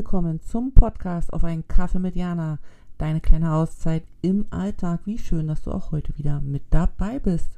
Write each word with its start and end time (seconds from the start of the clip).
Willkommen 0.00 0.40
zum 0.40 0.72
Podcast 0.72 1.30
auf 1.30 1.44
einen 1.44 1.68
Kaffee 1.68 1.98
mit 1.98 2.16
Jana. 2.16 2.58
Deine 2.96 3.20
kleine 3.20 3.52
Auszeit 3.52 4.02
im 4.22 4.46
Alltag. 4.48 5.00
Wie 5.04 5.18
schön, 5.18 5.46
dass 5.46 5.60
du 5.60 5.72
auch 5.72 5.92
heute 5.92 6.16
wieder 6.16 6.40
mit 6.40 6.62
dabei 6.70 7.18
bist. 7.18 7.50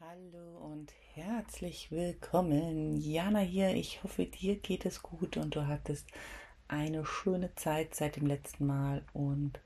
Hallo 0.00 0.72
und 0.72 0.92
herzlich 1.14 1.92
willkommen. 1.92 2.96
Jana 2.96 3.38
hier. 3.38 3.72
Ich 3.76 4.02
hoffe, 4.02 4.26
dir 4.26 4.56
geht 4.56 4.84
es 4.84 5.00
gut 5.00 5.36
und 5.36 5.54
du 5.54 5.68
hattest 5.68 6.08
eine 6.66 7.06
schöne 7.06 7.54
Zeit 7.54 7.94
seit 7.94 8.16
dem 8.16 8.26
letzten 8.26 8.66
Mal 8.66 9.04
und 9.12 9.60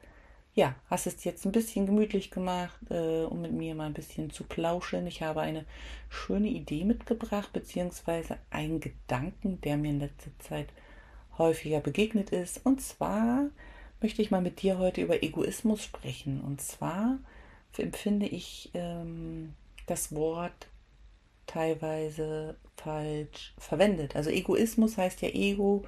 ja, 0.59 0.75
hast 0.91 1.07
es 1.07 1.23
jetzt 1.23 1.47
ein 1.47 1.53
bisschen 1.53 1.87
gemütlich 1.87 2.33
gemacht, 2.33 2.81
äh, 2.91 3.23
um 3.23 3.41
mit 3.41 3.53
mir 3.53 3.77
mal 3.77 3.87
ein 3.87 3.95
bisschen 3.95 4.31
zu 4.31 4.43
plauschen. 4.43 5.07
Ich 5.07 5.23
habe 5.23 5.41
eine 5.41 5.65
schöne 6.09 6.49
Idee 6.49 6.83
mitgebracht, 6.83 7.53
beziehungsweise 7.53 8.39
einen 8.51 8.81
Gedanken, 8.81 9.61
der 9.61 9.77
mir 9.77 9.91
in 9.91 10.01
letzter 10.01 10.33
Zeit 10.41 10.67
häufiger 11.39 11.79
begegnet 11.79 12.31
ist. 12.31 12.67
Und 12.67 12.81
zwar 12.81 13.51
möchte 14.01 14.21
ich 14.21 14.33
mal 14.33 14.41
mit 14.41 14.61
dir 14.61 14.79
heute 14.79 15.01
über 15.01 15.23
Egoismus 15.23 15.85
sprechen. 15.85 16.41
Und 16.41 16.61
zwar 16.61 17.19
empfinde 17.77 18.27
ich 18.27 18.73
ähm, 18.75 19.55
das 19.87 20.13
Wort 20.13 20.67
teilweise 21.47 22.57
falsch 22.77 23.55
verwendet. 23.59 24.17
Also 24.17 24.31
Egoismus 24.31 24.97
heißt 24.97 25.23
ja 25.23 25.29
Ego, 25.29 25.85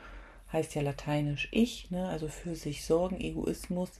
heißt 0.52 0.76
ja 0.76 0.82
lateinisch 0.82 1.48
ich, 1.50 1.90
ne? 1.90 2.08
also 2.08 2.28
für 2.28 2.54
sich 2.54 2.84
sorgen, 2.84 3.20
Egoismus 3.20 3.90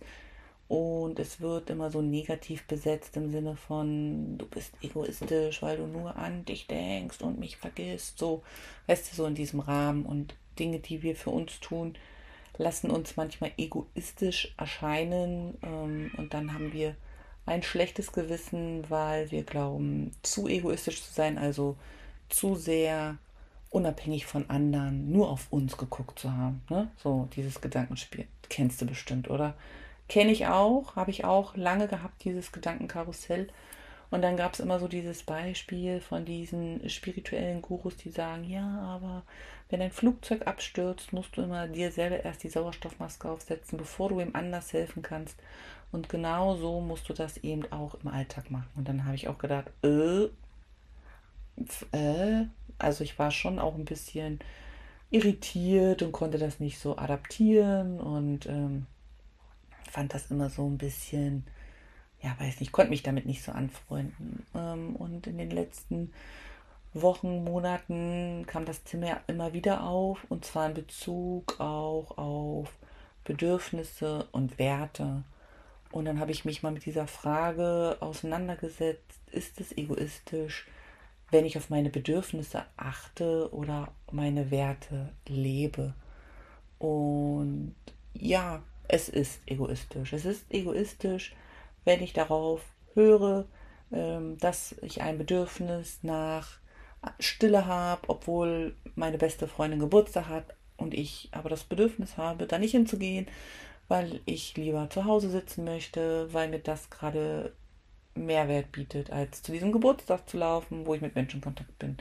und 0.71 1.19
es 1.19 1.41
wird 1.41 1.69
immer 1.69 1.91
so 1.91 2.01
negativ 2.01 2.63
besetzt 2.69 3.17
im 3.17 3.33
Sinne 3.33 3.57
von, 3.57 4.39
du 4.39 4.47
bist 4.47 4.73
egoistisch, 4.81 5.63
weil 5.63 5.79
du 5.79 5.89
nur 5.89 6.15
an 6.15 6.45
dich 6.45 6.69
denkst 6.69 7.23
und 7.23 7.41
mich 7.41 7.57
vergisst. 7.57 8.21
So, 8.21 8.45
weißt 8.87 9.11
du, 9.11 9.17
so 9.17 9.27
in 9.27 9.35
diesem 9.35 9.59
Rahmen. 9.59 10.07
Und 10.07 10.37
Dinge, 10.61 10.79
die 10.79 11.03
wir 11.03 11.17
für 11.17 11.31
uns 11.31 11.59
tun, 11.59 11.97
lassen 12.57 12.89
uns 12.89 13.17
manchmal 13.17 13.51
egoistisch 13.57 14.55
erscheinen. 14.59 15.59
Ähm, 15.65 16.13
und 16.17 16.35
dann 16.35 16.55
haben 16.55 16.73
wir 16.73 16.95
ein 17.47 17.65
schlechtes 17.65 18.13
Gewissen, 18.13 18.89
weil 18.89 19.33
wir 19.33 19.43
glauben, 19.43 20.13
zu 20.23 20.47
egoistisch 20.47 21.03
zu 21.03 21.13
sein, 21.13 21.37
also 21.37 21.77
zu 22.29 22.55
sehr 22.55 23.19
unabhängig 23.71 24.25
von 24.25 24.49
anderen, 24.49 25.11
nur 25.11 25.31
auf 25.31 25.49
uns 25.51 25.77
geguckt 25.77 26.21
zu 26.21 26.33
haben. 26.33 26.63
Ne? 26.71 26.93
So, 26.97 27.29
dieses 27.35 27.61
Gedankenspiel 27.61 28.29
kennst 28.49 28.81
du 28.81 28.87
bestimmt, 28.87 29.29
oder? 29.29 29.57
Kenne 30.11 30.33
ich 30.33 30.49
auch, 30.49 30.97
habe 30.97 31.13
ich 31.13 31.25
auch 31.25 31.57
lange 31.57 31.87
gehabt, 31.87 32.25
dieses 32.25 32.51
Gedankenkarussell. 32.51 33.47
Und 34.11 34.23
dann 34.23 34.37
gab 34.37 34.55
es 34.55 34.61
immer 34.61 34.81
so 34.81 34.89
dieses 34.89 35.23
Beispiel 35.23 36.01
von 36.01 36.25
diesen 36.25 36.89
spirituellen 36.91 37.63
Gurus, 37.63 37.97
die 37.97 38.11
sagen, 38.11 38.43
ja, 38.43 38.67
aber 38.81 39.23
wenn 39.69 39.81
ein 39.81 39.93
Flugzeug 39.93 40.49
abstürzt, 40.49 41.13
musst 41.13 41.37
du 41.37 41.43
immer 41.43 41.69
dir 41.69 41.93
selber 41.93 42.25
erst 42.25 42.43
die 42.43 42.49
Sauerstoffmaske 42.49 43.31
aufsetzen, 43.31 43.79
bevor 43.79 44.09
du 44.09 44.19
ihm 44.19 44.31
anders 44.33 44.73
helfen 44.73 45.03
kannst. 45.03 45.39
Und 45.93 46.09
genau 46.09 46.57
so 46.57 46.81
musst 46.81 47.09
du 47.09 47.13
das 47.13 47.37
eben 47.39 47.71
auch 47.71 47.95
im 48.03 48.09
Alltag 48.09 48.51
machen. 48.51 48.69
Und 48.75 48.89
dann 48.89 49.05
habe 49.05 49.15
ich 49.15 49.29
auch 49.29 49.39
gedacht, 49.39 49.71
äh, 49.85 50.25
äh, 51.93 52.47
also 52.79 53.05
ich 53.05 53.17
war 53.17 53.31
schon 53.31 53.61
auch 53.61 53.77
ein 53.77 53.85
bisschen 53.85 54.41
irritiert 55.13 56.03
und 56.03 56.11
konnte 56.11 56.39
das 56.39 56.59
nicht 56.59 56.81
so 56.81 56.99
adaptieren 56.99 58.01
und 58.01 58.47
ähm, 58.47 58.87
fand 59.91 60.15
das 60.15 60.31
immer 60.31 60.49
so 60.51 60.67
ein 60.67 60.79
bisschen, 60.79 61.47
ja, 62.23 62.35
weiß 62.39 62.61
nicht, 62.61 62.73
konnte 62.73 62.91
mich 62.91 63.03
damit 63.03 63.27
nicht 63.27 63.43
so 63.43 63.53
anfreunden. 63.53 64.45
Ähm, 64.55 64.97
und 64.97 65.27
in 65.27 65.39
den 65.39 65.51
letzten 65.51 66.13
Wochen, 66.93 67.45
Monaten 67.45 68.45
kam 68.47 68.65
das 68.65 68.83
Thema 68.83 69.21
immer 69.27 69.53
wieder 69.53 69.85
auf 69.85 70.25
und 70.29 70.45
zwar 70.45 70.67
in 70.67 70.75
Bezug 70.75 71.61
auch 71.61 72.19
auf 72.19 72.73
Bedürfnisse 73.25 74.27
und 74.33 74.59
Werte. 74.59 75.23
Und 75.93 76.05
dann 76.05 76.21
habe 76.21 76.33
ich 76.33 76.45
mich 76.45 76.63
mal 76.63 76.73
mit 76.73 76.87
dieser 76.87 77.07
Frage 77.07 77.97
auseinandergesetzt, 78.01 79.21
ist 79.31 79.61
es 79.61 79.77
egoistisch, 79.77 80.67
wenn 81.31 81.45
ich 81.45 81.57
auf 81.57 81.71
meine 81.71 81.91
Bedürfnisse 81.91 82.65
achte 82.77 83.53
oder 83.53 83.89
meine 84.11 84.51
Werte 84.51 85.13
lebe? 85.27 85.95
Und 86.79 87.75
ja, 88.15 88.63
es 88.93 89.09
ist 89.09 89.41
egoistisch. 89.47 90.13
Es 90.13 90.25
ist 90.25 90.45
egoistisch, 90.53 91.35
wenn 91.85 92.03
ich 92.03 92.13
darauf 92.13 92.63
höre, 92.95 93.47
ähm, 93.93 94.37
dass 94.39 94.75
ich 94.83 95.01
ein 95.01 95.19
Bedürfnis 95.19 96.01
nach 96.03 96.59
Stille 97.19 97.67
habe, 97.67 98.03
obwohl 98.09 98.75
meine 98.95 99.17
beste 99.17 99.49
Freundin 99.49 99.81
Geburtstag 99.81 100.29
hat 100.29 100.55
und 100.77 100.93
ich 100.93 101.29
aber 101.33 101.49
das 101.49 101.65
Bedürfnis 101.65 102.17
habe, 102.17 102.47
da 102.47 102.59
nicht 102.59 102.73
hinzugehen, 102.73 103.27
weil 103.89 104.21
ich 104.27 104.57
lieber 104.57 104.91
zu 104.91 105.05
Hause 105.05 105.31
sitzen 105.31 105.65
möchte, 105.65 106.33
weil 106.33 106.49
mir 106.49 106.59
das 106.59 106.91
gerade 106.91 107.53
Mehrwert 108.15 108.73
bietet, 108.73 109.11
als 109.11 109.43
zu 109.43 109.53
diesem 109.53 109.73
Geburtstag 109.73 110.29
zu 110.29 110.37
laufen, 110.37 110.85
wo 110.85 110.95
ich 110.95 111.01
mit 111.01 111.15
Menschen 111.15 111.37
in 111.37 111.43
Kontakt 111.43 111.79
bin, 111.79 111.97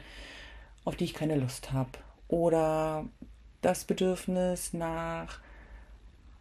auf 0.85 0.95
die 0.95 1.05
ich 1.05 1.13
keine 1.13 1.37
Lust 1.37 1.71
habe. 1.71 1.91
Oder 2.27 3.05
das 3.61 3.85
Bedürfnis 3.85 4.73
nach 4.73 5.39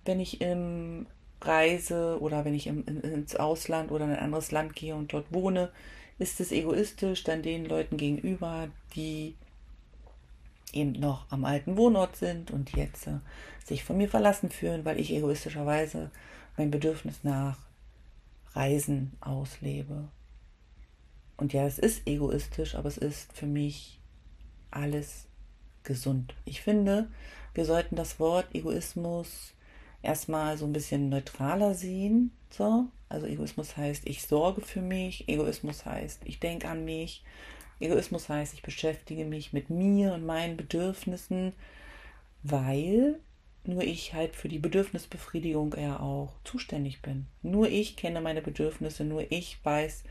wenn 0.08 0.20
ich 0.20 0.40
im 0.40 1.06
Reise 1.40 2.18
oder 2.20 2.44
wenn 2.44 2.54
ich 2.54 2.66
im, 2.66 2.84
in, 2.86 3.00
ins 3.02 3.36
Ausland 3.36 3.92
oder 3.92 4.06
in 4.06 4.10
ein 4.10 4.18
anderes 4.18 4.50
Land 4.50 4.74
gehe 4.74 4.96
und 4.96 5.12
dort 5.12 5.32
wohne, 5.32 5.70
ist 6.18 6.40
es 6.40 6.50
egoistisch 6.50 7.22
dann 7.22 7.42
den 7.42 7.66
Leuten 7.66 7.96
gegenüber, 7.96 8.68
die 8.96 9.36
eben 10.72 10.92
noch 10.92 11.30
am 11.30 11.44
alten 11.44 11.76
Wohnort 11.76 12.16
sind 12.16 12.50
und 12.50 12.74
jetzt 12.74 13.06
äh, 13.06 13.20
sich 13.64 13.84
von 13.84 13.98
mir 13.98 14.08
verlassen 14.08 14.50
fühlen, 14.50 14.84
weil 14.84 14.98
ich 14.98 15.12
egoistischerweise 15.12 16.10
mein 16.56 16.70
Bedürfnis 16.70 17.22
nach 17.22 17.58
Reisen 18.54 19.12
auslebe. 19.20 20.08
Und 21.36 21.52
ja, 21.52 21.66
es 21.66 21.78
ist 21.78 22.06
egoistisch, 22.06 22.74
aber 22.74 22.88
es 22.88 22.98
ist 22.98 23.32
für 23.32 23.46
mich 23.46 24.00
alles 24.70 25.26
gesund. 25.84 26.34
Ich 26.44 26.62
finde, 26.62 27.08
wir 27.54 27.64
sollten 27.64 27.94
das 27.94 28.18
Wort 28.18 28.54
Egoismus 28.54 29.52
erstmal 30.02 30.56
so 30.56 30.66
ein 30.66 30.72
bisschen 30.72 31.08
neutraler 31.08 31.74
sehen. 31.74 32.32
So, 32.50 32.86
also 33.08 33.26
Egoismus 33.26 33.76
heißt, 33.76 34.06
ich 34.06 34.22
sorge 34.22 34.60
für 34.60 34.80
mich, 34.80 35.28
Egoismus 35.28 35.84
heißt, 35.84 36.22
ich 36.24 36.40
denke 36.40 36.68
an 36.68 36.84
mich, 36.84 37.24
Egoismus 37.80 38.28
heißt, 38.28 38.54
ich 38.54 38.62
beschäftige 38.62 39.24
mich 39.24 39.52
mit 39.52 39.70
mir 39.70 40.14
und 40.14 40.26
meinen 40.26 40.56
Bedürfnissen, 40.56 41.52
weil 42.42 43.18
nur 43.64 43.82
ich 43.82 44.14
halt 44.14 44.34
für 44.34 44.48
die 44.48 44.58
Bedürfnisbefriedigung 44.58 45.74
ja 45.78 46.00
auch 46.00 46.32
zuständig 46.44 47.02
bin. 47.02 47.26
Nur 47.42 47.68
ich 47.68 47.96
kenne 47.96 48.20
meine 48.20 48.42
Bedürfnisse, 48.42 49.04
nur 49.04 49.30
ich 49.30 49.58
weiß, 49.62 50.04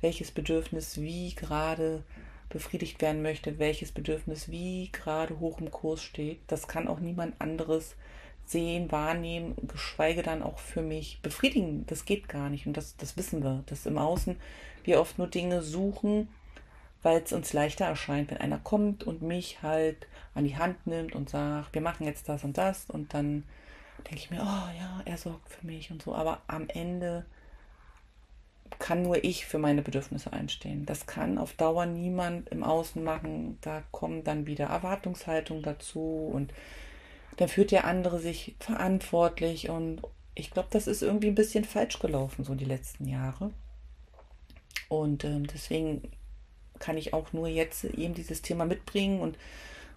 welches 0.00 0.30
Bedürfnis 0.30 1.00
wie 1.00 1.34
gerade 1.34 2.04
befriedigt 2.50 3.00
werden 3.00 3.22
möchte, 3.22 3.58
welches 3.58 3.92
Bedürfnis 3.92 4.50
wie 4.50 4.90
gerade 4.92 5.38
hoch 5.40 5.60
im 5.60 5.70
Kurs 5.70 6.02
steht. 6.02 6.40
Das 6.46 6.68
kann 6.68 6.88
auch 6.88 7.00
niemand 7.00 7.40
anderes 7.40 7.96
sehen, 8.50 8.90
wahrnehmen, 8.90 9.54
geschweige 9.68 10.22
dann 10.22 10.42
auch 10.42 10.58
für 10.58 10.82
mich 10.82 11.20
befriedigen. 11.22 11.86
Das 11.86 12.04
geht 12.04 12.28
gar 12.28 12.48
nicht. 12.50 12.66
Und 12.66 12.76
das, 12.76 12.96
das 12.96 13.16
wissen 13.16 13.42
wir, 13.42 13.62
dass 13.66 13.86
im 13.86 13.98
Außen 13.98 14.36
wir 14.84 15.00
oft 15.00 15.18
nur 15.18 15.28
Dinge 15.28 15.62
suchen, 15.62 16.28
weil 17.02 17.22
es 17.22 17.32
uns 17.32 17.52
leichter 17.52 17.84
erscheint, 17.84 18.30
wenn 18.30 18.38
einer 18.38 18.58
kommt 18.58 19.04
und 19.04 19.22
mich 19.22 19.62
halt 19.62 20.06
an 20.34 20.44
die 20.44 20.56
Hand 20.56 20.86
nimmt 20.86 21.14
und 21.14 21.30
sagt, 21.30 21.74
wir 21.74 21.82
machen 21.82 22.06
jetzt 22.06 22.28
das 22.28 22.44
und 22.44 22.58
das. 22.58 22.86
Und 22.88 23.14
dann 23.14 23.44
denke 23.98 24.16
ich 24.16 24.30
mir, 24.30 24.40
oh 24.40 24.78
ja, 24.78 25.02
er 25.04 25.18
sorgt 25.18 25.48
für 25.50 25.66
mich 25.66 25.90
und 25.90 26.02
so. 26.02 26.14
Aber 26.14 26.40
am 26.46 26.68
Ende 26.68 27.26
kann 28.78 29.02
nur 29.02 29.24
ich 29.24 29.46
für 29.46 29.58
meine 29.58 29.82
Bedürfnisse 29.82 30.32
einstehen. 30.32 30.86
Das 30.86 31.06
kann 31.06 31.38
auf 31.38 31.52
Dauer 31.54 31.86
niemand 31.86 32.48
im 32.50 32.62
Außen 32.62 33.02
machen. 33.02 33.58
Da 33.60 33.82
kommen 33.90 34.24
dann 34.24 34.46
wieder 34.46 34.66
Erwartungshaltungen 34.66 35.62
dazu 35.62 36.30
und 36.32 36.52
dann 37.38 37.48
fühlt 37.48 37.70
der 37.70 37.84
andere 37.84 38.18
sich 38.18 38.56
verantwortlich 38.58 39.70
und 39.70 40.02
ich 40.34 40.50
glaube, 40.50 40.68
das 40.70 40.86
ist 40.86 41.02
irgendwie 41.02 41.28
ein 41.28 41.34
bisschen 41.34 41.64
falsch 41.64 41.98
gelaufen, 42.00 42.44
so 42.44 42.54
die 42.54 42.64
letzten 42.64 43.06
Jahre. 43.06 43.52
Und 44.88 45.24
ähm, 45.24 45.46
deswegen 45.46 46.02
kann 46.78 46.96
ich 46.96 47.14
auch 47.14 47.32
nur 47.32 47.48
jetzt 47.48 47.84
eben 47.84 48.14
dieses 48.14 48.42
Thema 48.42 48.64
mitbringen 48.64 49.20
und 49.20 49.36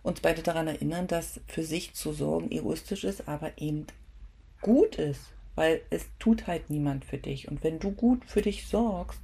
uns 0.03 0.19
beide 0.19 0.43
daran 0.43 0.67
erinnern, 0.67 1.07
dass 1.07 1.39
für 1.47 1.63
sich 1.63 1.93
zu 1.93 2.13
sorgen 2.13 2.51
egoistisch 2.51 3.03
ist, 3.03 3.27
aber 3.27 3.51
eben 3.57 3.87
gut 4.61 4.95
ist, 4.95 5.21
weil 5.55 5.81
es 5.89 6.05
tut 6.19 6.47
halt 6.47 6.69
niemand 6.69 7.05
für 7.05 7.17
dich. 7.17 7.47
Und 7.47 7.63
wenn 7.63 7.79
du 7.79 7.91
gut 7.91 8.25
für 8.25 8.41
dich 8.41 8.67
sorgst, 8.67 9.19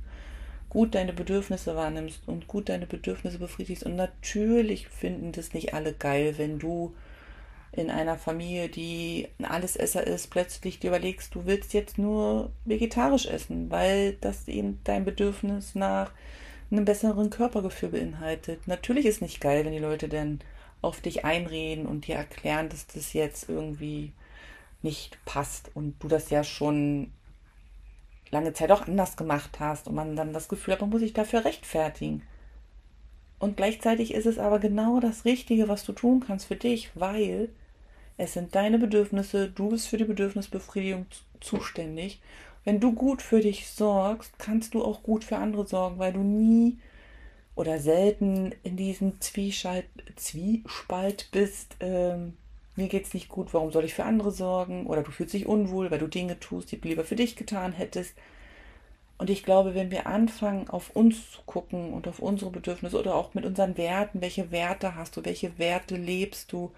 gut 0.70 0.96
deine 0.96 1.14
Bedürfnisse 1.14 1.76
wahrnimmst 1.76 2.28
und 2.28 2.48
gut 2.48 2.70
deine 2.70 2.88
Bedürfnisse 2.88 3.38
befriedigst, 3.38 3.84
und 3.84 3.96
natürlich 3.96 4.88
finden 4.88 5.32
das 5.32 5.54
nicht 5.54 5.74
alle 5.76 5.94
geil, 5.94 6.36
wenn 6.38 6.58
du 6.58 6.96
in 7.78 7.92
einer 7.92 8.18
Familie, 8.18 8.70
die 8.70 9.28
ein 9.40 9.46
Allesesser 9.46 10.06
ist, 10.06 10.30
plötzlich 10.30 10.80
dir 10.80 10.88
überlegst, 10.88 11.36
du 11.36 11.46
willst 11.46 11.74
jetzt 11.74 11.98
nur 11.98 12.52
vegetarisch 12.66 13.28
essen, 13.28 13.70
weil 13.70 14.14
das 14.14 14.48
eben 14.48 14.80
dein 14.84 15.06
Bedürfnis 15.06 15.76
nach 15.76 16.12
einem 16.72 16.86
besseren 16.86 17.30
Körpergefühl 17.30 17.90
beinhaltet. 17.90 18.68
Natürlich 18.68 19.06
ist 19.06 19.22
nicht 19.22 19.40
geil, 19.40 19.64
wenn 19.64 19.74
die 19.74 19.80
Leute 19.80 20.10
dann 20.10 20.40
auf 20.82 21.02
dich 21.02 21.24
einreden 21.24 21.86
und 21.86 22.08
dir 22.08 22.16
erklären, 22.16 22.70
dass 22.70 22.88
das 22.88 23.14
jetzt 23.14 23.48
irgendwie 23.48 24.12
nicht 24.82 25.24
passt 25.26 25.70
und 25.76 26.02
du 26.02 26.08
das 26.08 26.30
ja 26.30 26.44
schon 26.44 27.12
lange 28.32 28.54
Zeit 28.54 28.72
auch 28.72 28.88
anders 28.88 29.18
gemacht 29.18 29.60
hast 29.60 29.88
und 29.88 29.96
man 29.96 30.16
dann 30.16 30.34
das 30.34 30.50
Gefühl 30.50 30.74
hat, 30.74 30.82
man 30.82 30.90
muss 30.90 31.02
sich 31.02 31.14
dafür 31.14 31.46
rechtfertigen. 31.46 32.24
Und 33.40 33.56
gleichzeitig 33.56 34.14
ist 34.14 34.26
es 34.26 34.40
aber 34.40 34.60
genau 34.60 35.00
das 35.00 35.26
Richtige, 35.26 35.68
was 35.68 35.86
du 35.86 35.94
tun 35.94 36.24
kannst 36.26 36.48
für 36.48 36.56
dich, 36.56 36.90
weil 36.96 37.50
es 38.18 38.34
sind 38.34 38.56
deine 38.56 38.80
Bedürfnisse, 38.80 39.50
du 39.50 39.70
bist 39.70 39.88
für 39.88 39.98
die 39.98 40.04
Bedürfnisbefriedigung 40.04 41.06
zuständig. 41.40 42.20
Wenn 42.64 42.80
du 42.80 42.94
gut 42.94 43.22
für 43.22 43.40
dich 43.40 43.70
sorgst, 43.70 44.38
kannst 44.40 44.74
du 44.74 44.84
auch 44.84 45.04
gut 45.04 45.24
für 45.24 45.38
andere 45.38 45.68
sorgen, 45.68 46.00
weil 46.00 46.14
du 46.14 46.20
nie 46.20 46.78
oder 47.56 47.80
selten 47.80 48.54
in 48.64 48.76
diesem 48.76 49.22
Zwiespalt, 49.22 49.86
Zwiespalt 50.16 51.30
bist. 51.32 51.76
Ähm, 51.80 52.34
mir 52.76 52.88
geht's 52.88 53.14
nicht 53.14 53.30
gut, 53.30 53.54
warum 53.54 53.72
soll 53.72 53.86
ich 53.86 53.94
für 53.94 54.04
andere 54.04 54.32
sorgen? 54.32 54.86
Oder 54.88 55.02
du 55.04 55.12
fühlst 55.12 55.34
dich 55.34 55.48
unwohl, 55.48 55.90
weil 55.90 56.00
du 56.00 56.08
Dinge 56.08 56.40
tust, 56.40 56.72
die 56.72 56.80
du 56.80 56.88
lieber 56.88 57.04
für 57.04 57.16
dich 57.16 57.36
getan 57.36 57.72
hättest. 57.72 58.14
Und 59.18 59.30
ich 59.30 59.44
glaube, 59.44 59.74
wenn 59.74 59.90
wir 59.90 60.06
anfangen, 60.06 60.70
auf 60.70 60.96
uns 60.96 61.32
zu 61.32 61.42
gucken 61.46 61.94
und 61.94 62.08
auf 62.08 62.20
unsere 62.20 62.52
Bedürfnisse 62.52 63.00
oder 63.00 63.16
auch 63.16 63.34
mit 63.34 63.46
unseren 63.46 63.78
Werten, 63.78 64.22
welche 64.22 64.52
Werte 64.52 64.96
hast 64.96 65.18
du, 65.18 65.26
welche 65.26 65.58
Werte 65.58 65.96
lebst 65.96 66.52
du, 66.52 66.72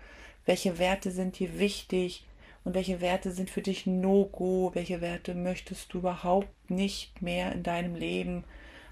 welche 0.45 0.79
Werte 0.79 1.11
sind 1.11 1.39
dir 1.39 1.59
wichtig? 1.59 2.25
Und 2.63 2.73
welche 2.75 3.01
Werte 3.01 3.31
sind 3.31 3.49
für 3.49 3.61
dich 3.61 3.87
No-Go, 3.87 4.71
welche 4.73 5.01
Werte 5.01 5.33
möchtest 5.33 5.93
du 5.93 5.99
überhaupt 5.99 6.69
nicht 6.69 7.21
mehr 7.21 7.53
in 7.53 7.63
deinem 7.63 7.95
Leben 7.95 8.43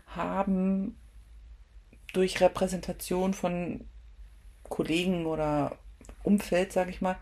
haben 0.07 0.95
durch 2.13 2.39
Repräsentation 2.39 3.33
von 3.33 3.85
Kollegen 4.69 5.25
oder 5.25 5.77
Umfeld, 6.23 6.71
sage 6.71 6.91
ich 6.91 7.01
mal, 7.01 7.17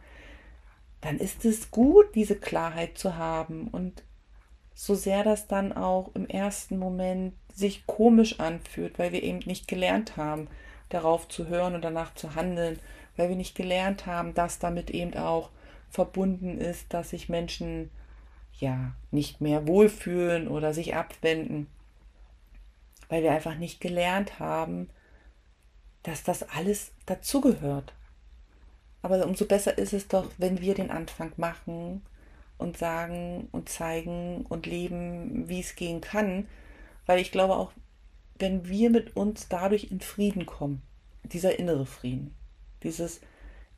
dann 1.01 1.17
ist 1.17 1.45
es 1.45 1.71
gut, 1.71 2.13
diese 2.15 2.35
Klarheit 2.35 2.97
zu 2.97 3.15
haben 3.15 3.67
und 3.67 4.03
so 4.73 4.95
sehr 4.95 5.23
das 5.23 5.47
dann 5.47 5.73
auch 5.73 6.13
im 6.15 6.27
ersten 6.27 6.77
Moment 6.77 7.33
sich 7.53 7.87
komisch 7.87 8.39
anfühlt, 8.39 8.99
weil 8.99 9.11
wir 9.11 9.23
eben 9.23 9.39
nicht 9.45 9.67
gelernt 9.67 10.17
haben, 10.17 10.47
darauf 10.89 11.27
zu 11.27 11.47
hören 11.47 11.75
und 11.75 11.81
danach 11.83 12.13
zu 12.13 12.35
handeln 12.35 12.79
weil 13.17 13.29
wir 13.29 13.35
nicht 13.35 13.55
gelernt 13.55 14.05
haben, 14.05 14.33
dass 14.33 14.59
damit 14.59 14.89
eben 14.89 15.15
auch 15.15 15.49
verbunden 15.89 16.57
ist, 16.57 16.93
dass 16.93 17.11
sich 17.11 17.29
Menschen 17.29 17.89
ja 18.59 18.93
nicht 19.11 19.41
mehr 19.41 19.67
wohlfühlen 19.67 20.47
oder 20.47 20.73
sich 20.73 20.95
abwenden, 20.95 21.67
weil 23.09 23.23
wir 23.23 23.31
einfach 23.31 23.55
nicht 23.55 23.81
gelernt 23.81 24.39
haben, 24.39 24.89
dass 26.03 26.23
das 26.23 26.43
alles 26.43 26.91
dazugehört. 27.05 27.93
Aber 29.01 29.25
umso 29.25 29.45
besser 29.45 29.77
ist 29.77 29.93
es 29.93 30.07
doch, 30.07 30.29
wenn 30.37 30.61
wir 30.61 30.73
den 30.73 30.91
Anfang 30.91 31.31
machen 31.37 32.01
und 32.57 32.77
sagen 32.77 33.47
und 33.51 33.69
zeigen 33.69 34.45
und 34.47 34.65
leben, 34.65 35.47
wie 35.47 35.59
es 35.59 35.75
gehen 35.75 36.01
kann, 36.01 36.47
weil 37.05 37.19
ich 37.19 37.31
glaube 37.31 37.55
auch, 37.55 37.71
wenn 38.37 38.67
wir 38.67 38.89
mit 38.89 39.15
uns 39.15 39.47
dadurch 39.47 39.91
in 39.91 40.01
Frieden 40.01 40.45
kommen, 40.45 40.81
dieser 41.23 41.57
innere 41.57 41.85
Frieden, 41.85 42.35
dieses 42.83 43.21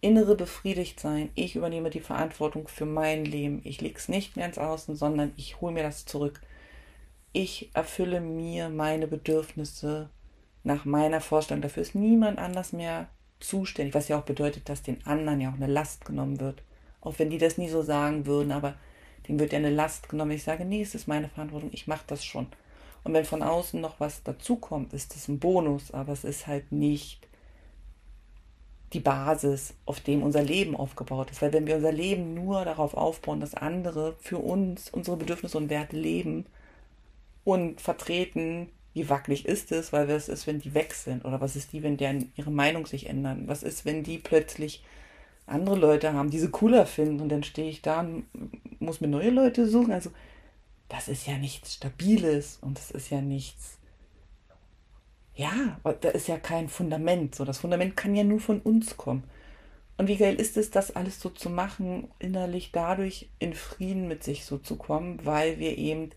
innere 0.02 0.36
befriedigt 0.36 1.00
sein. 1.00 1.30
Ich 1.36 1.56
übernehme 1.56 1.90
die 1.90 2.02
Verantwortung 2.02 2.68
für 2.68 2.86
mein 2.86 3.26
Leben. 3.26 3.62
Ich 3.64 3.82
lege 3.82 3.98
es 3.98 4.10
nicht 4.10 4.36
mehr 4.36 4.46
ins 4.46 4.58
Außen, 4.58 4.96
sondern 4.96 5.32
ich 5.38 5.62
hole 5.62 5.74
mir 5.74 5.84
das 5.84 6.06
zurück. 6.06 6.42
Ich 7.34 7.72
erfülle 7.74 8.22
mir 8.22 8.70
meine 8.70 9.08
Bedürfnisse 9.08 10.10
nach 10.64 10.86
meiner 10.86 11.22
Vorstellung. 11.22 11.62
Dafür 11.62 11.82
ist 11.82 11.96
niemand 11.96 12.38
anders 12.38 12.74
mehr 12.74 13.10
zuständig, 13.40 13.94
was 13.94 14.08
ja 14.08 14.20
auch 14.20 14.26
bedeutet, 14.26 14.70
dass 14.70 14.84
den 14.84 15.06
anderen 15.06 15.42
ja 15.42 15.50
auch 15.50 15.56
eine 15.56 15.68
Last 15.68 16.06
genommen 16.06 16.40
wird. 16.40 16.64
Auch 17.02 17.20
wenn 17.20 17.30
die 17.30 17.38
das 17.38 17.58
nie 17.58 17.70
so 17.70 17.82
sagen 17.82 18.26
würden, 18.26 18.52
aber 18.52 18.76
denen 19.28 19.40
wird 19.40 19.52
ja 19.52 19.60
eine 19.60 19.70
Last 19.70 20.10
genommen. 20.10 20.32
Ich 20.32 20.44
sage, 20.44 20.66
nee, 20.66 20.82
es 20.82 20.96
ist 20.96 21.08
meine 21.08 21.30
Verantwortung, 21.30 21.70
ich 21.74 21.88
mache 21.88 22.06
das 22.08 22.24
schon. 22.24 22.48
Und 23.04 23.14
wenn 23.14 23.26
von 23.26 23.44
außen 23.44 23.80
noch 23.80 24.00
was 24.00 24.24
dazukommt, 24.24 24.94
ist 24.94 25.16
das 25.16 25.28
ein 25.28 25.40
Bonus, 25.40 25.92
aber 25.92 26.14
es 26.14 26.24
ist 26.24 26.48
halt 26.48 26.72
nicht 26.72 27.28
die 28.94 29.00
Basis, 29.00 29.74
auf 29.86 30.00
dem 30.00 30.24
unser 30.24 30.44
Leben 30.44 30.76
aufgebaut 30.76 31.32
ist. 31.32 31.42
Weil 31.42 31.54
wenn 31.54 31.68
wir 31.68 31.76
unser 31.76 31.92
Leben 31.92 32.34
nur 32.34 32.64
darauf 32.64 32.94
aufbauen, 32.94 33.40
dass 33.40 33.54
andere 33.54 34.16
für 34.20 34.38
uns 34.38 34.90
unsere 34.90 35.18
Bedürfnisse 35.18 35.58
und 35.58 35.70
Werte 35.70 35.98
leben 35.98 36.46
und 37.44 37.82
vertreten, 37.82 38.70
wie 38.94 39.10
wackelig 39.10 39.46
ist 39.46 39.72
es, 39.72 39.94
weil 39.94 40.08
was 40.08 40.30
ist, 40.30 40.48
wenn 40.48 40.60
die 40.60 40.74
weg 40.74 40.94
sind? 40.94 41.26
Oder 41.26 41.42
was 41.42 41.56
ist 41.56 41.74
die, 41.74 41.84
wenn 41.84 41.98
deren 41.98 42.32
ihre 42.36 42.52
Meinung 42.52 42.86
sich 42.86 43.08
ändern? 43.08 43.44
Was 43.48 43.62
ist, 43.62 43.86
wenn 43.86 44.04
die 44.04 44.18
plötzlich 44.18 44.84
andere 45.46 45.76
Leute 45.76 46.14
haben, 46.14 46.30
die 46.30 46.40
sie 46.40 46.50
cooler 46.50 46.86
finden 46.86 47.22
und 47.22 47.30
dann 47.30 47.44
stehe 47.44 47.70
ich 47.70 47.82
da 47.82 48.00
und 48.00 48.26
muss 48.80 49.02
mir 49.02 49.08
neue 49.08 49.30
Leute 49.30 49.68
suchen? 49.68 49.92
Also 49.92 50.12
das 50.90 51.10
ist 51.10 51.28
ja 51.28 51.38
nichts 51.38 51.76
Stabiles 51.76 52.58
und 52.62 52.78
das 52.78 52.92
ist 52.92 53.10
ja 53.10 53.22
nichts 53.22 53.77
ja, 55.38 55.80
da 55.84 56.10
ist 56.10 56.28
ja 56.28 56.38
kein 56.38 56.68
Fundament. 56.68 57.36
So, 57.36 57.46
das 57.46 57.60
Fundament 57.60 57.96
kann 57.96 58.16
ja 58.16 58.24
nur 58.24 58.40
von 58.40 58.60
uns 58.60 58.98
kommen. 58.98 59.24
Und 59.98 60.08
wie 60.08 60.18
geil 60.18 60.36
ist 60.36 60.58
es, 60.58 60.72
das 60.72 60.96
alles 60.96 61.20
so 61.20 61.30
zu 61.30 61.50
machen, 61.50 62.10
innerlich 62.20 62.72
dadurch 62.72 63.30
in 63.40 63.54
Frieden 63.54 64.08
mit 64.08 64.24
sich 64.24 64.46
so 64.46 64.58
zu 64.58 64.76
kommen, 64.76 65.24
weil 65.26 65.60
wir 65.60 65.78
eben 65.78 66.10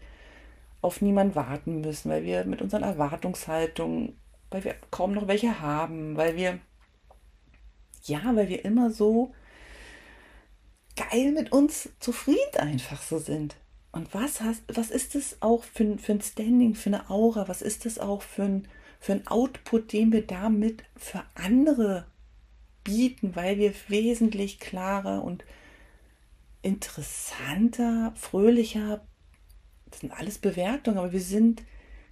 auf 0.80 1.02
niemanden 1.02 1.34
warten 1.34 1.82
müssen, 1.82 2.10
weil 2.10 2.24
wir 2.24 2.44
mit 2.46 2.62
unseren 2.62 2.82
Erwartungshaltungen, 2.82 4.18
weil 4.50 4.64
wir 4.64 4.74
kaum 4.90 5.12
noch 5.12 5.28
welche 5.28 5.60
haben, 5.60 6.16
weil 6.16 6.36
wir, 6.36 6.58
ja, 8.04 8.22
weil 8.34 8.48
wir 8.48 8.64
immer 8.64 8.90
so 8.90 9.34
geil 10.96 11.32
mit 11.32 11.52
uns 11.52 11.90
zufrieden 12.00 12.56
einfach 12.56 13.02
so 13.02 13.18
sind. 13.18 13.56
Und 13.92 14.14
was, 14.14 14.40
hast, 14.40 14.62
was 14.74 14.90
ist 14.90 15.14
das 15.14 15.36
auch 15.40 15.64
für, 15.64 15.98
für 15.98 16.12
ein 16.12 16.22
Standing, 16.22 16.74
für 16.74 16.90
eine 16.90 17.10
Aura? 17.10 17.48
Was 17.48 17.60
ist 17.60 17.84
das 17.84 17.98
auch 17.98 18.22
für 18.22 18.44
ein, 18.44 18.68
für 19.00 19.12
einen 19.12 19.26
Output, 19.26 19.92
den 19.92 20.12
wir 20.12 20.26
damit 20.26 20.84
für 20.94 21.24
andere 21.34 22.06
bieten, 22.84 23.34
weil 23.34 23.58
wir 23.58 23.72
wesentlich 23.88 24.60
klarer 24.60 25.24
und 25.24 25.44
interessanter, 26.62 28.12
fröhlicher, 28.14 29.00
das 29.90 30.00
sind 30.00 30.12
alles 30.12 30.38
Bewertungen, 30.38 30.98
aber 30.98 31.12
wir 31.12 31.20
sind, 31.20 31.62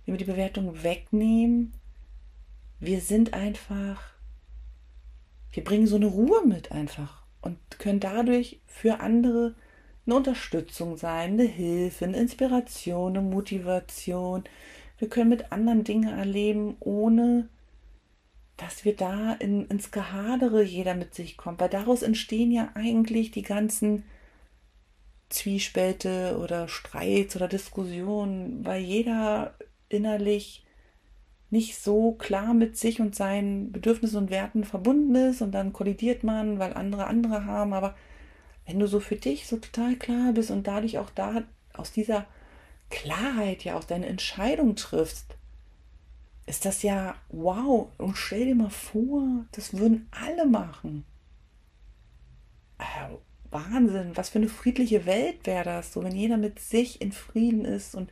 wenn 0.04 0.14
wir 0.14 0.18
die 0.18 0.24
Bewertung 0.24 0.82
wegnehmen, 0.82 1.74
wir 2.80 3.00
sind 3.00 3.34
einfach, 3.34 4.02
wir 5.52 5.62
bringen 5.62 5.86
so 5.86 5.96
eine 5.96 6.06
Ruhe 6.06 6.46
mit 6.46 6.72
einfach 6.72 7.26
und 7.42 7.58
können 7.78 8.00
dadurch 8.00 8.60
für 8.66 9.00
andere 9.00 9.54
eine 10.06 10.16
Unterstützung 10.16 10.96
sein, 10.96 11.32
eine 11.32 11.44
Hilfe, 11.44 12.06
eine 12.06 12.16
Inspiration, 12.16 13.16
eine 13.16 13.26
Motivation, 13.26 14.44
wir 14.98 15.08
können 15.08 15.30
mit 15.30 15.52
anderen 15.52 15.84
Dinge 15.84 16.12
erleben, 16.12 16.76
ohne 16.80 17.48
dass 18.56 18.84
wir 18.84 18.96
da 18.96 19.34
in, 19.34 19.66
ins 19.68 19.92
Gehadere 19.92 20.62
jeder 20.62 20.94
mit 20.94 21.14
sich 21.14 21.36
kommt. 21.36 21.60
Weil 21.60 21.68
daraus 21.68 22.02
entstehen 22.02 22.50
ja 22.50 22.70
eigentlich 22.74 23.30
die 23.30 23.42
ganzen 23.42 24.02
Zwiespälte 25.28 26.38
oder 26.42 26.66
Streits 26.66 27.36
oder 27.36 27.46
Diskussionen, 27.46 28.66
weil 28.66 28.82
jeder 28.82 29.54
innerlich 29.88 30.64
nicht 31.50 31.76
so 31.78 32.12
klar 32.12 32.52
mit 32.52 32.76
sich 32.76 33.00
und 33.00 33.14
seinen 33.14 33.72
Bedürfnissen 33.72 34.18
und 34.18 34.30
Werten 34.30 34.64
verbunden 34.64 35.14
ist 35.14 35.40
und 35.40 35.52
dann 35.52 35.72
kollidiert 35.72 36.24
man, 36.24 36.58
weil 36.58 36.74
andere 36.74 37.06
andere 37.06 37.44
haben. 37.44 37.72
Aber 37.72 37.96
wenn 38.66 38.78
du 38.78 38.86
so 38.86 39.00
für 39.00 39.16
dich 39.16 39.46
so 39.46 39.56
total 39.56 39.96
klar 39.96 40.32
bist 40.32 40.50
und 40.50 40.66
dadurch 40.66 40.98
auch 40.98 41.10
da 41.10 41.44
aus 41.72 41.92
dieser 41.92 42.26
Klarheit 42.90 43.64
ja 43.64 43.76
auch 43.76 43.84
deine 43.84 44.06
Entscheidung 44.06 44.76
triffst, 44.76 45.36
ist 46.46 46.64
das 46.64 46.82
ja 46.82 47.14
wow. 47.28 47.88
Und 47.98 48.16
stell 48.16 48.46
dir 48.46 48.54
mal 48.54 48.70
vor, 48.70 49.44
das 49.52 49.76
würden 49.76 50.08
alle 50.10 50.46
machen. 50.46 51.04
Äh, 52.78 53.14
Wahnsinn, 53.50 54.16
was 54.16 54.30
für 54.30 54.38
eine 54.38 54.48
friedliche 54.48 55.06
Welt 55.06 55.46
wäre 55.46 55.64
das, 55.64 55.92
so 55.92 56.02
wenn 56.02 56.14
jeder 56.14 56.36
mit 56.36 56.58
sich 56.58 57.00
in 57.00 57.12
Frieden 57.12 57.64
ist 57.64 57.94
und 57.94 58.10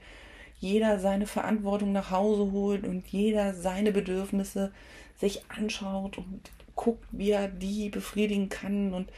jeder 0.59 0.99
seine 0.99 1.27
Verantwortung 1.27 1.93
nach 1.93 2.11
Hause 2.11 2.51
holt 2.53 2.87
und 2.87 3.07
jeder 3.09 3.55
seine 3.55 3.93
Bedürfnisse 3.93 4.73
sich 5.19 5.43
anschaut 5.51 6.17
und 6.19 6.51
guckt, 6.75 7.05
wie 7.11 7.31
er 7.31 7.49
die 7.49 7.91
befriedigen 7.91 8.49
kann 8.49 8.95
und 8.95 9.11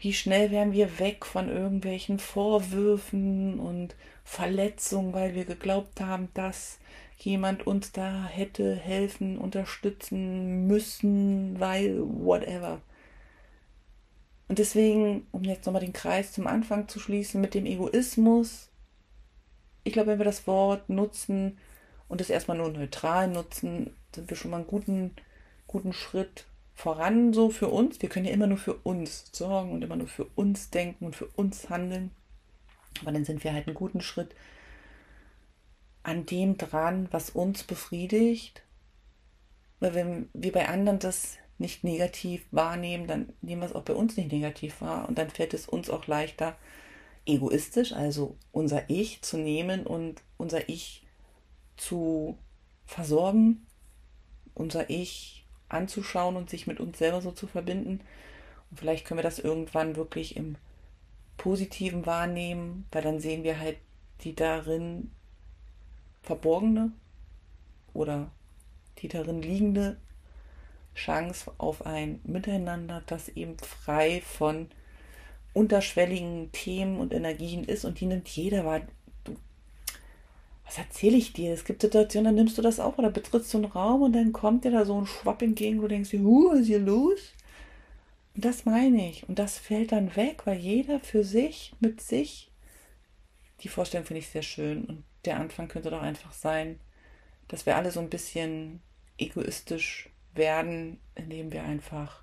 wie 0.00 0.14
schnell 0.14 0.50
wären 0.50 0.72
wir 0.72 0.98
weg 0.98 1.26
von 1.26 1.48
irgendwelchen 1.50 2.18
Vorwürfen 2.18 3.60
und 3.60 3.94
Verletzung, 4.24 5.12
weil 5.12 5.34
wir 5.34 5.44
geglaubt 5.44 6.00
haben, 6.00 6.28
dass 6.32 6.78
jemand 7.18 7.66
uns 7.66 7.92
da 7.92 8.26
hätte 8.26 8.74
helfen, 8.74 9.36
unterstützen 9.36 10.66
müssen, 10.66 11.60
weil 11.60 12.00
whatever. 12.00 12.80
Und 14.48 14.58
deswegen, 14.58 15.26
um 15.32 15.44
jetzt 15.44 15.66
nochmal 15.66 15.82
den 15.82 15.92
Kreis 15.92 16.32
zum 16.32 16.46
Anfang 16.46 16.88
zu 16.88 16.98
schließen, 16.98 17.40
mit 17.40 17.54
dem 17.54 17.66
Egoismus, 17.66 18.70
ich 19.84 19.92
glaube, 19.92 20.08
wenn 20.08 20.18
wir 20.18 20.24
das 20.24 20.46
Wort 20.46 20.88
nutzen 20.88 21.58
und 22.08 22.22
es 22.22 22.30
erstmal 22.30 22.56
nur 22.56 22.70
neutral 22.70 23.28
nutzen, 23.28 23.94
sind 24.14 24.30
wir 24.30 24.36
schon 24.36 24.50
mal 24.50 24.58
einen 24.58 24.66
guten, 24.66 25.14
guten 25.66 25.92
Schritt 25.92 26.46
voran 26.80 27.34
so 27.34 27.50
für 27.50 27.68
uns. 27.68 28.00
Wir 28.00 28.08
können 28.08 28.24
ja 28.24 28.32
immer 28.32 28.46
nur 28.46 28.58
für 28.58 28.74
uns 28.74 29.26
sorgen 29.32 29.72
und 29.72 29.82
immer 29.82 29.96
nur 29.96 30.06
für 30.06 30.24
uns 30.34 30.70
denken 30.70 31.04
und 31.04 31.14
für 31.14 31.26
uns 31.36 31.68
handeln. 31.68 32.10
Aber 33.02 33.12
dann 33.12 33.24
sind 33.24 33.44
wir 33.44 33.52
halt 33.52 33.66
einen 33.66 33.76
guten 33.76 34.00
Schritt 34.00 34.34
an 36.02 36.24
dem 36.24 36.56
dran, 36.56 37.08
was 37.10 37.30
uns 37.30 37.64
befriedigt. 37.64 38.62
Weil 39.78 39.94
wenn 39.94 40.28
wir 40.32 40.52
bei 40.52 40.68
anderen 40.68 40.98
das 40.98 41.36
nicht 41.58 41.84
negativ 41.84 42.46
wahrnehmen, 42.50 43.06
dann 43.06 43.32
nehmen 43.42 43.60
wir 43.60 43.66
es 43.66 43.74
auch 43.74 43.84
bei 43.84 43.94
uns 43.94 44.16
nicht 44.16 44.32
negativ 44.32 44.80
wahr 44.80 45.06
und 45.06 45.18
dann 45.18 45.28
fällt 45.28 45.52
es 45.52 45.68
uns 45.68 45.90
auch 45.90 46.06
leichter, 46.06 46.56
egoistisch, 47.26 47.92
also 47.92 48.38
unser 48.50 48.88
Ich 48.88 49.20
zu 49.20 49.36
nehmen 49.36 49.86
und 49.86 50.22
unser 50.38 50.70
Ich 50.70 51.06
zu 51.76 52.38
versorgen, 52.86 53.66
unser 54.54 54.88
Ich 54.88 55.39
anzuschauen 55.70 56.36
und 56.36 56.50
sich 56.50 56.66
mit 56.66 56.80
uns 56.80 56.98
selber 56.98 57.22
so 57.22 57.32
zu 57.32 57.46
verbinden. 57.46 58.00
Und 58.70 58.78
vielleicht 58.78 59.06
können 59.06 59.18
wir 59.18 59.22
das 59.22 59.38
irgendwann 59.38 59.96
wirklich 59.96 60.36
im 60.36 60.56
Positiven 61.36 62.04
wahrnehmen, 62.04 62.86
weil 62.92 63.02
dann 63.02 63.20
sehen 63.20 63.44
wir 63.44 63.58
halt 63.58 63.78
die 64.20 64.34
darin 64.34 65.10
verborgene 66.22 66.92
oder 67.94 68.30
die 68.98 69.08
darin 69.08 69.40
liegende 69.40 69.96
Chance 70.94 71.52
auf 71.58 71.86
ein 71.86 72.20
Miteinander, 72.24 73.02
das 73.06 73.28
eben 73.30 73.56
frei 73.58 74.20
von 74.20 74.68
unterschwelligen 75.52 76.52
Themen 76.52 77.00
und 77.00 77.12
Energien 77.12 77.64
ist 77.64 77.84
und 77.84 78.00
die 78.00 78.06
nimmt 78.06 78.28
jeder 78.28 78.64
wahr. 78.64 78.82
Was 80.70 80.78
erzähle 80.78 81.16
ich 81.16 81.32
dir? 81.32 81.52
Es 81.52 81.64
gibt 81.64 81.82
Situationen, 81.82 82.26
dann 82.26 82.36
nimmst 82.36 82.56
du 82.56 82.62
das 82.62 82.78
auch 82.78 82.96
oder 82.96 83.10
betrittst 83.10 83.52
du 83.52 83.58
einen 83.58 83.72
Raum 83.72 84.02
und 84.02 84.12
dann 84.12 84.32
kommt 84.32 84.64
dir 84.64 84.70
da 84.70 84.84
so 84.84 85.00
ein 85.00 85.06
Schwapp 85.06 85.42
entgegen, 85.42 85.78
wo 85.78 85.82
du 85.82 85.88
denkst, 85.88 86.12
huh, 86.12 86.52
was 86.52 86.60
ist 86.60 86.66
hier 86.68 86.78
los? 86.78 87.18
Und 88.36 88.44
das 88.44 88.66
meine 88.66 89.10
ich. 89.10 89.28
Und 89.28 89.40
das 89.40 89.58
fällt 89.58 89.90
dann 89.90 90.14
weg, 90.14 90.42
weil 90.44 90.58
jeder 90.58 91.00
für 91.00 91.24
sich, 91.24 91.72
mit 91.80 92.00
sich, 92.00 92.52
die 93.62 93.68
Vorstellung 93.68 94.06
finde 94.06 94.20
ich 94.20 94.28
sehr 94.28 94.42
schön. 94.42 94.84
Und 94.84 95.02
der 95.24 95.40
Anfang 95.40 95.66
könnte 95.66 95.90
doch 95.90 96.02
einfach 96.02 96.32
sein, 96.32 96.78
dass 97.48 97.66
wir 97.66 97.74
alle 97.74 97.90
so 97.90 97.98
ein 97.98 98.08
bisschen 98.08 98.80
egoistisch 99.18 100.08
werden, 100.34 101.00
indem 101.16 101.50
wir 101.50 101.64
einfach 101.64 102.22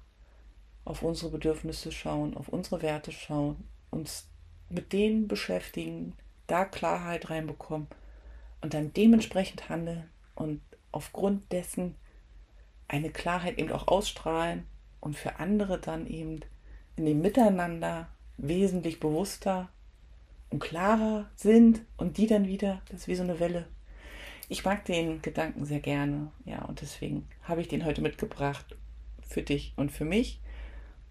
auf 0.85 1.03
unsere 1.03 1.31
Bedürfnisse 1.31 1.91
schauen, 1.91 2.37
auf 2.37 2.47
unsere 2.47 2.81
Werte 2.81 3.11
schauen, 3.11 3.67
uns 3.91 4.29
mit 4.69 4.93
denen 4.93 5.27
beschäftigen, 5.27 6.13
da 6.47 6.63
Klarheit 6.63 7.29
reinbekommen 7.29 7.89
und 8.61 8.73
dann 8.73 8.93
dementsprechend 8.93 9.69
handeln 9.69 10.09
und 10.35 10.61
aufgrund 10.91 11.51
dessen 11.51 11.95
eine 12.87 13.09
Klarheit 13.09 13.57
eben 13.57 13.71
auch 13.71 13.87
ausstrahlen 13.87 14.65
und 14.99 15.15
für 15.15 15.39
andere 15.39 15.79
dann 15.79 16.07
eben 16.07 16.39
in 16.95 17.05
dem 17.05 17.21
Miteinander 17.21 18.09
wesentlich 18.37 18.99
bewusster 18.99 19.69
und 20.49 20.59
klarer 20.59 21.29
sind 21.35 21.81
und 21.97 22.17
die 22.17 22.27
dann 22.27 22.47
wieder, 22.47 22.81
das 22.89 23.01
ist 23.01 23.07
wie 23.07 23.15
so 23.15 23.23
eine 23.23 23.39
Welle, 23.39 23.67
ich 24.49 24.63
mag 24.63 24.85
den 24.85 25.21
Gedanken 25.21 25.65
sehr 25.65 25.81
gerne, 25.81 26.31
ja, 26.45 26.63
und 26.65 26.81
deswegen 26.81 27.27
habe 27.43 27.61
ich 27.61 27.67
den 27.67 27.83
heute 27.83 28.01
mitgebracht 28.01 28.77
für 29.27 29.41
dich 29.41 29.73
und 29.75 29.91
für 29.91 30.05
mich. 30.05 30.39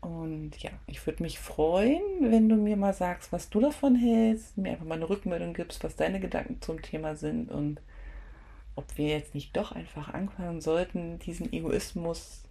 Und 0.07 0.57
ja, 0.63 0.71
ich 0.87 1.05
würde 1.05 1.25
mich 1.25 1.41
freuen, 1.41 2.01
wenn 2.21 2.49
du 2.49 2.55
mir 2.55 2.77
mal 2.77 2.95
sagst, 2.95 3.33
was 3.33 3.51
du 3.51 3.59
davon 3.59 3.97
hältst, 3.97 4.57
mir 4.57 4.71
einfach 4.71 4.85
mal 4.85 4.95
eine 4.95 5.09
Rückmeldung 5.09 5.53
gibst, 5.53 5.83
was 5.83 5.97
deine 5.97 6.21
Gedanken 6.21 6.63
zum 6.63 6.81
Thema 6.81 7.17
sind 7.17 7.51
und 7.51 7.81
ob 8.77 8.97
wir 8.97 9.09
jetzt 9.09 9.35
nicht 9.35 9.57
doch 9.57 9.73
einfach 9.73 10.15
anfangen 10.15 10.61
sollten, 10.61 11.19
diesen 11.19 11.53
Egoismus 11.53 12.45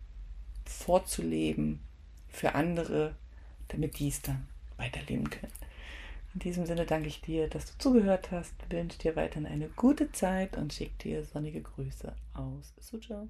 vorzuleben 0.65 1.79
für 2.27 2.55
andere, 2.55 3.15
damit 3.69 3.99
die 3.99 4.09
es 4.09 4.21
dann 4.21 4.49
weiterleben 4.75 5.29
können. 5.29 5.53
In 6.33 6.41
diesem 6.41 6.65
Sinne 6.65 6.85
danke 6.85 7.07
ich 7.07 7.21
dir, 7.21 7.47
dass 7.47 7.67
du 7.67 7.77
zugehört 7.77 8.31
hast, 8.31 8.53
wünsche 8.69 8.99
dir 8.99 9.15
weiterhin 9.15 9.47
eine 9.47 9.69
gute 9.69 10.11
Zeit 10.11 10.57
und 10.57 10.73
schicke 10.73 10.97
dir 11.01 11.23
sonnige 11.23 11.61
Grüße 11.61 12.13
aus 12.33 12.73
Suzhou. 12.81 13.29